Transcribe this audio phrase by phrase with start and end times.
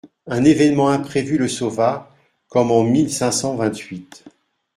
[0.25, 2.09] Un événement imprévu le sauva,
[2.47, 4.23] comme en mille cinq cent vingt-huit.